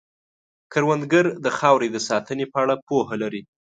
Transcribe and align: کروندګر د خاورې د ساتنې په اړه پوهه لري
کروندګر 0.71 1.25
د 1.45 1.47
خاورې 1.57 1.87
د 1.91 1.97
ساتنې 2.07 2.45
په 2.51 2.57
اړه 2.63 2.75
پوهه 2.87 3.15
لري 3.23 3.41